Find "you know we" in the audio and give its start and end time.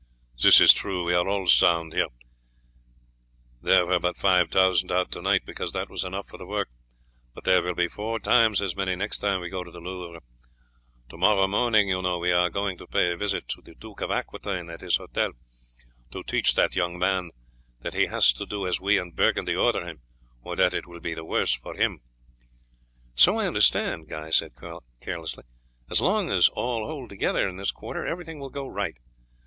11.89-12.31